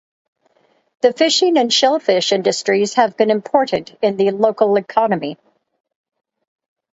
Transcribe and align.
The 1.01 1.13
fishing 1.13 1.59
and 1.59 1.71
shellfish 1.71 2.31
industries 2.31 2.95
have 2.95 3.15
been 3.17 3.29
important 3.29 3.95
in 4.01 4.17
the 4.17 4.31
local 4.31 4.75
economy. 4.77 5.37